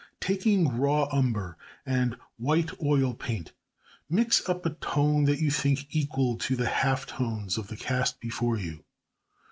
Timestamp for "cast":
7.77-8.19